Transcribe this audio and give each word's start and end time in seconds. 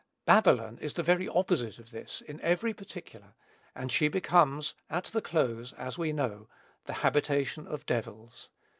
Babylon 0.25 0.79
is 0.79 0.93
the 0.93 1.03
very 1.03 1.27
opposite 1.27 1.77
of 1.77 1.91
this, 1.91 2.21
in 2.21 2.41
every 2.41 2.73
particular; 2.73 3.35
and 3.75 3.91
she 3.91 4.07
becomes 4.07 4.73
at 4.89 5.03
the 5.05 5.21
close, 5.21 5.73
as 5.73 5.95
we 5.95 6.11
know, 6.11 6.49
"the 6.85 6.93
habitation 7.05 7.67
of 7.67 7.85
devils." 7.85 8.49